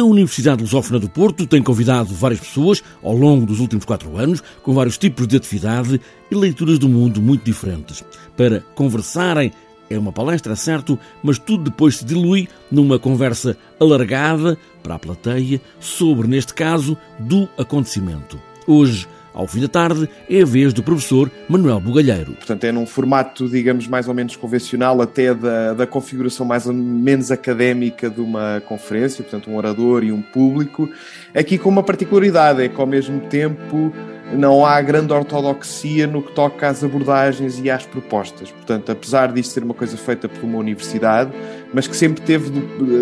[0.00, 4.42] A Universidade Lusófona do Porto tem convidado várias pessoas ao longo dos últimos quatro anos,
[4.62, 8.02] com vários tipos de atividade e leituras do mundo muito diferentes,
[8.34, 9.52] para conversarem.
[9.90, 15.60] É uma palestra, certo, mas tudo depois se dilui numa conversa alargada para a plateia
[15.78, 18.40] sobre, neste caso, do acontecimento.
[18.66, 22.32] Hoje, ao fim da tarde, é a vez do professor Manuel Bugalheiro.
[22.32, 26.72] Portanto, é num formato, digamos, mais ou menos convencional, até da, da configuração mais ou
[26.72, 30.88] menos académica de uma conferência, portanto, um orador e um público.
[31.34, 33.92] Aqui com uma particularidade, é que ao mesmo tempo
[34.32, 38.50] não há grande ortodoxia no que toca às abordagens e às propostas.
[38.50, 41.32] Portanto, apesar disto ser uma coisa feita por uma universidade,
[41.72, 42.50] mas que sempre teve,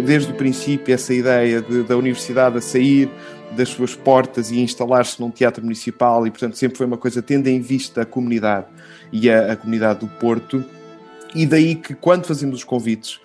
[0.04, 3.10] desde o princípio, essa ideia de, da universidade a sair
[3.50, 7.48] das suas portas e instalar-se num teatro municipal e, portanto, sempre foi uma coisa tendo
[7.48, 8.66] em vista a comunidade
[9.12, 10.64] e a, a comunidade do Porto.
[11.34, 13.20] E daí que, quando fazemos os convites,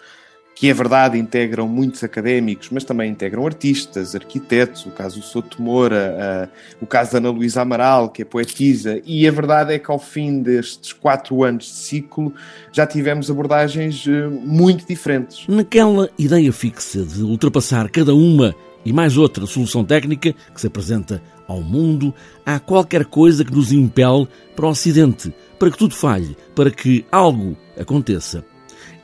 [0.56, 5.62] que é verdade, integram muitos académicos, mas também integram artistas, arquitetos, o caso do Souto
[5.62, 9.80] Moura, uh, o caso da Ana Luísa Amaral, que é poetisa, e a verdade é
[9.80, 12.34] que ao fim destes quatro anos de ciclo
[12.72, 15.48] já tivemos abordagens uh, muito diferentes.
[15.48, 21.22] Naquela ideia fixa de ultrapassar cada uma e mais outra solução técnica que se apresenta
[21.48, 22.14] ao mundo,
[22.46, 27.06] há qualquer coisa que nos impele para o Ocidente, para que tudo falhe, para que
[27.12, 28.44] algo aconteça.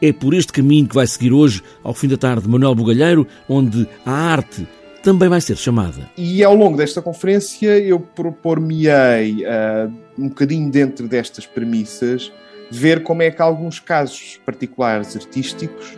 [0.01, 3.87] É por este caminho que vai seguir hoje, ao fim da tarde, Manuel Bugalheiro, onde
[4.05, 4.67] a arte
[5.03, 6.09] também vai ser chamada.
[6.17, 12.31] E ao longo desta conferência eu propor-me-ei, uh, um bocadinho dentro destas premissas,
[12.69, 15.97] ver como é que alguns casos particulares artísticos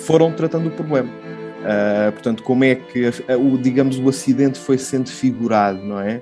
[0.00, 1.10] foram tratando o problema.
[1.10, 3.04] Uh, portanto, como é que,
[3.38, 6.20] o, digamos, o acidente foi sendo figurado, não é?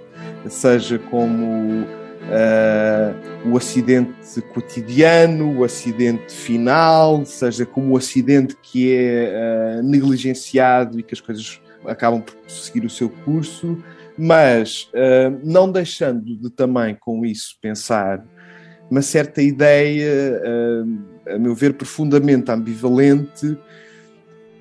[0.49, 1.87] Seja como
[2.31, 10.99] uh, o acidente cotidiano, o acidente final, seja como o acidente que é uh, negligenciado
[10.99, 13.79] e que as coisas acabam por seguir o seu curso,
[14.19, 14.91] mas
[15.43, 18.23] não deixando de também com isso pensar
[18.91, 20.43] uma certa ideia,
[21.27, 23.57] a meu ver, profundamente ambivalente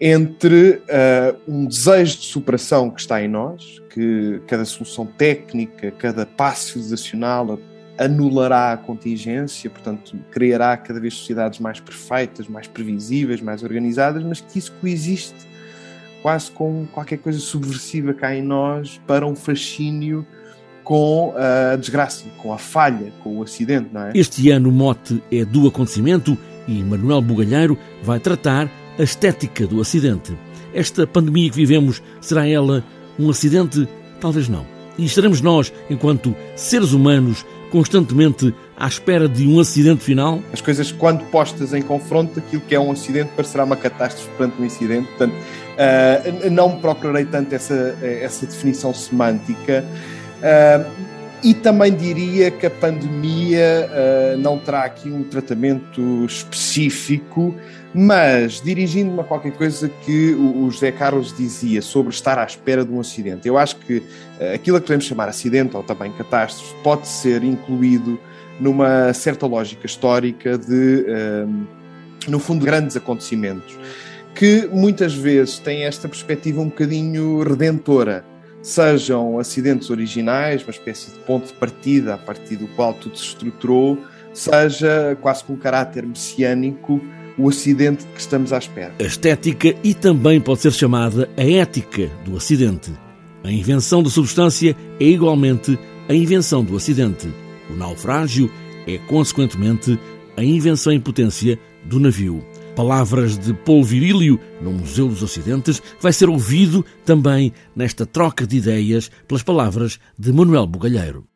[0.01, 6.25] entre uh, um desejo de superação que está em nós, que cada solução técnica, cada
[6.25, 7.59] passo civilizacional
[7.97, 14.39] anulará a contingência, portanto, criará cada vez sociedades mais perfeitas, mais previsíveis, mais organizadas, mas
[14.39, 15.49] que isso coexiste
[16.21, 20.25] quase com qualquer coisa subversiva cá em nós para um fascínio
[20.83, 24.11] com a desgraça, com a falha, com o acidente, não é?
[24.15, 26.37] Este ano o mote é do acontecimento
[26.67, 30.37] e Manuel Bugalheiro vai tratar a estética do acidente.
[30.73, 32.83] Esta pandemia que vivemos, será ela
[33.17, 33.87] um acidente?
[34.19, 34.65] Talvez não.
[34.97, 40.41] E estaremos nós, enquanto seres humanos, constantemente à espera de um acidente final?
[40.51, 44.61] As coisas, quando postas em confronto, aquilo que é um acidente parecerá uma catástrofe perante
[44.61, 45.07] um incidente.
[45.07, 49.85] Portanto, uh, não procurarei tanto essa, essa definição semântica.
[50.39, 57.55] Uh, e também diria que a pandemia uh, não terá aqui um tratamento específico,
[57.93, 62.91] mas dirigindo-me a qualquer coisa que o, José Carlos dizia sobre estar à espera de
[62.91, 63.47] um acidente.
[63.47, 68.19] Eu acho que uh, aquilo que podemos chamar acidente ou também catástrofe pode ser incluído
[68.59, 71.67] numa certa lógica histórica de, uh,
[72.27, 73.77] no fundo, grandes acontecimentos,
[74.35, 78.25] que muitas vezes têm esta perspectiva um bocadinho redentora
[78.61, 83.25] sejam acidentes originais, uma espécie de ponto de partida a partir do qual tudo se
[83.25, 83.97] estruturou,
[84.33, 87.01] seja quase com caráter messiânico
[87.37, 88.93] o acidente que estamos à espera.
[88.99, 92.91] A estética e também pode ser chamada a ética do acidente.
[93.43, 97.33] A invenção da substância é igualmente a invenção do acidente.
[97.69, 98.51] O naufrágio
[98.85, 99.97] é, consequentemente,
[100.35, 102.43] a invenção em potência do navio.
[102.75, 108.57] Palavras de Paul Virílio no Museu dos Ocidentes vai ser ouvido também nesta troca de
[108.57, 111.28] ideias pelas palavras de Manuel Bugalheiro.